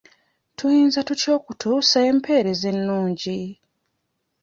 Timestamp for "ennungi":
2.73-3.39